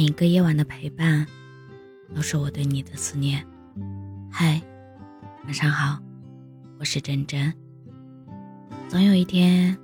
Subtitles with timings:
[0.00, 1.26] 每一个夜晚的陪伴，
[2.16, 3.46] 都是我对你的思念。
[4.32, 4.58] 嗨，
[5.44, 6.00] 晚上好，
[6.78, 7.52] 我是真真。
[8.88, 9.76] 总有一天，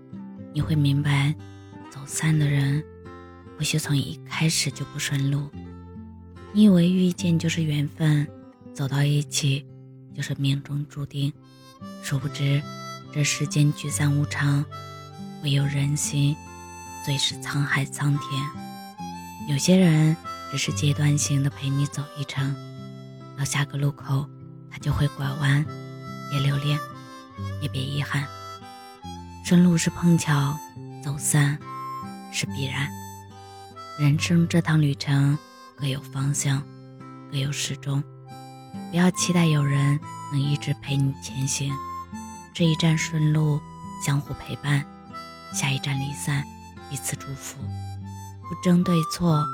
[0.54, 1.34] 你会明白，
[1.90, 2.82] 走散的人，
[3.58, 5.50] 或许从一开始就不顺路。
[6.54, 8.26] 你以为遇见就是缘分，
[8.72, 9.66] 走到一起
[10.14, 11.30] 就是命中注定，
[12.02, 12.62] 殊不知，
[13.12, 14.64] 这世间聚散无常，
[15.42, 16.34] 唯有人心，
[17.04, 18.65] 最是沧海桑田。
[19.48, 20.16] 有些人
[20.50, 22.54] 只是阶段性的陪你走一程，
[23.38, 24.28] 到下个路口，
[24.68, 25.64] 他就会拐弯，
[26.30, 26.76] 别留恋，
[27.62, 28.26] 也别遗憾。
[29.44, 30.58] 顺路是碰巧，
[31.02, 31.56] 走散
[32.32, 32.88] 是必然。
[34.00, 35.38] 人生这趟旅程
[35.76, 36.60] 各有方向，
[37.30, 38.02] 各有始终。
[38.90, 39.98] 不要期待有人
[40.32, 41.72] 能一直陪你前行。
[42.52, 43.60] 这一站顺路，
[44.04, 44.82] 相互陪伴；
[45.54, 46.42] 下一站离散，
[46.90, 47.58] 彼此祝福。
[48.48, 49.44] 不争对错，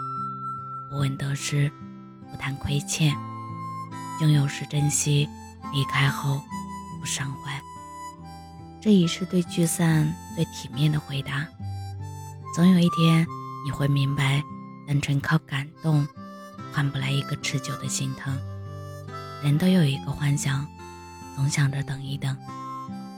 [0.90, 1.70] 不问得失，
[2.30, 3.16] 不谈亏欠。
[4.20, 5.28] 拥有时珍惜，
[5.72, 6.40] 离开后
[7.00, 7.60] 不伤怀。
[8.80, 11.46] 这已是对聚散最体面的回答。
[12.54, 13.26] 总有一天
[13.64, 14.42] 你会明白，
[14.86, 16.06] 单纯靠感动
[16.72, 18.36] 换不来一个持久的心疼。
[19.42, 20.66] 人都有一个幻想，
[21.34, 22.36] 总想着等一等，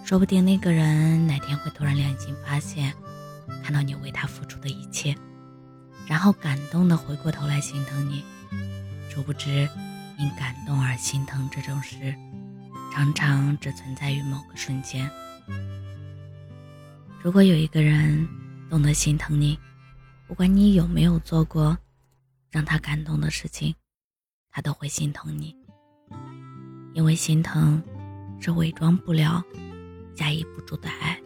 [0.04, 2.94] 说不定那个人哪天会突然良心发现，
[3.62, 5.16] 看到你为他付出的一切，
[6.06, 8.24] 然后感动的回过头来心疼你。
[9.10, 9.68] 殊不知，
[10.18, 12.14] 因感动而心疼这种事，
[12.92, 15.08] 常常只存在于某个瞬间。
[17.22, 18.28] 如果有一个人
[18.68, 19.58] 懂得心疼你，
[20.26, 21.76] 不管你有没有做过
[22.50, 23.74] 让他感动的事情，
[24.50, 25.56] 他都会心疼你。
[26.92, 27.82] 因为心疼
[28.40, 29.42] 是伪装不了、
[30.16, 31.18] 压抑不住的爱，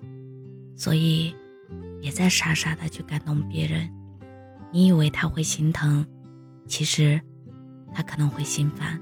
[0.76, 1.34] 所以
[2.00, 3.90] 别再傻傻的去感动别人。
[4.70, 6.06] 你以为他会心疼，
[6.66, 7.20] 其实
[7.92, 9.00] 他可能会心烦。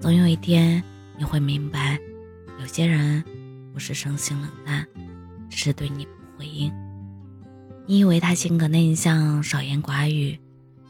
[0.00, 0.82] 总有一天
[1.16, 1.98] 你会明白，
[2.60, 3.24] 有些人
[3.72, 4.86] 不是生性冷淡。
[5.48, 6.72] 只是对你不回应。
[7.86, 10.38] 你以为他性格内向、少言寡语，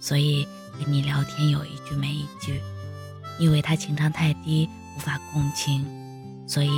[0.00, 0.48] 所以
[0.80, 2.54] 跟你聊天有一句没一句；
[3.38, 5.84] 以为他情商太低，无法共情，
[6.48, 6.70] 所以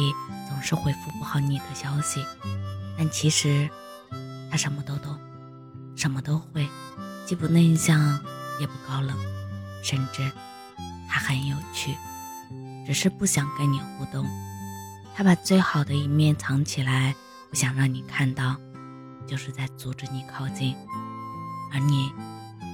[0.49, 2.23] 总是回复不好你的消息。
[2.99, 3.69] 但其实
[4.51, 5.17] 他什么都懂，
[5.99, 6.69] 什么都会，
[7.27, 7.99] 既不内向，
[8.61, 9.19] 也不高冷，
[9.83, 10.31] 甚至
[11.09, 11.97] 还很有趣，
[12.87, 14.25] 只是不想跟你互动。
[15.17, 17.15] 他把最好的一面藏起来。
[17.51, 18.57] 不想让你看到，
[19.27, 20.77] 就是在阻止你靠近，
[21.73, 22.13] 而你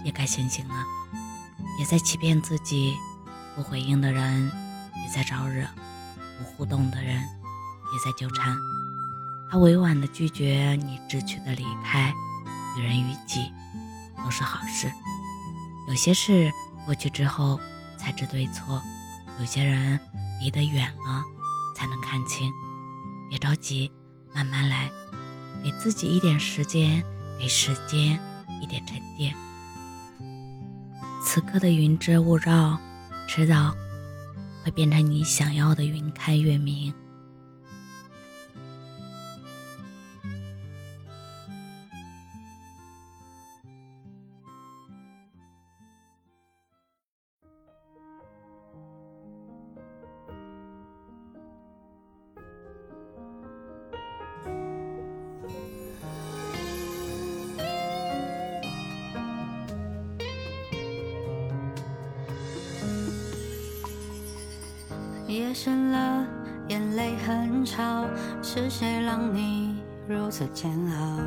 [0.04, 0.74] 也该醒醒了，
[1.76, 2.92] 别再欺骗自己。
[3.54, 4.50] 不回应的人，
[4.92, 5.64] 别再招惹；
[6.36, 7.22] 不互动的人，
[7.88, 8.52] 别再纠缠。
[9.48, 12.12] 他委婉的拒绝你，智取的离开，
[12.76, 13.52] 于人于己
[14.16, 14.90] 都是好事。
[15.88, 16.50] 有些事
[16.84, 17.60] 过去之后
[17.98, 18.82] 才知对错，
[19.38, 19.98] 有些人
[20.40, 21.22] 离得远了
[21.76, 22.50] 才能看清。
[23.28, 23.90] 别着急。
[24.36, 24.90] 慢慢来，
[25.62, 27.04] 给自己一点时间，
[27.38, 28.18] 给时间
[28.60, 29.32] 一点沉淀。
[31.24, 32.76] 此刻的云遮雾绕，
[33.28, 33.72] 迟早
[34.64, 36.92] 会变成你想要的云开月明。
[65.26, 66.26] 夜深了，
[66.68, 68.04] 眼泪很吵，
[68.42, 71.18] 是谁让你如此煎熬？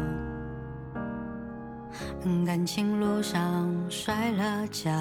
[2.45, 4.91] 感情路上摔了跤，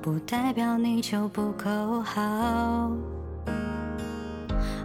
[0.00, 2.92] 不代表你就不够好。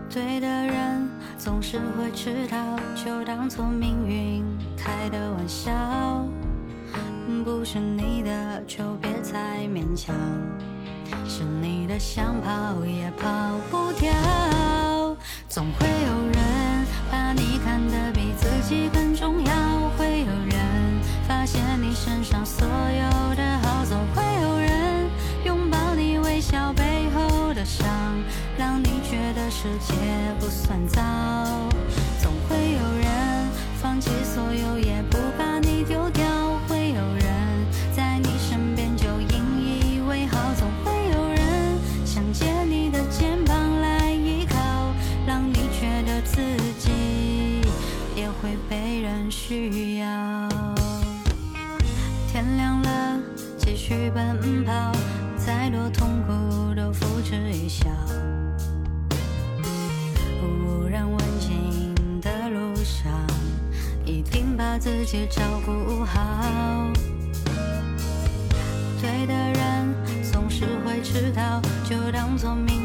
[0.09, 1.07] 对的人
[1.37, 2.57] 总是会迟到，
[2.95, 4.43] 就当做命运
[4.75, 5.71] 开的玩笑。
[7.45, 10.15] 不是你的就别再勉强。
[11.27, 13.27] 是你的，想跑也跑
[13.69, 14.11] 不掉。
[15.47, 19.53] 总会有人把你看得比自己更重要，
[19.97, 25.09] 会有人发现你身上所有的好，总会有人
[25.45, 27.87] 拥抱你微笑背后的伤，
[28.57, 29.93] 让你觉得世界
[30.39, 31.01] 不算糟。
[49.29, 50.49] 需要。
[52.31, 53.19] 天亮了，
[53.57, 54.91] 继续奔跑，
[55.35, 57.87] 再多痛苦都付之一笑。
[60.41, 63.11] 无人问津的路上，
[64.05, 66.91] 一定把自己照顾好。
[69.01, 69.95] 对的人
[70.31, 72.78] 总是会迟到，就当做命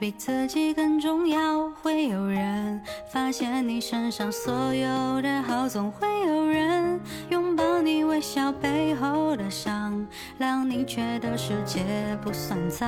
[0.00, 2.80] 比自己更重要，会有人
[3.12, 6.98] 发现你身上所有的好，总会有人
[7.28, 10.06] 拥抱你微笑背后的伤，
[10.38, 11.84] 让你觉得世界
[12.22, 12.86] 不算糟。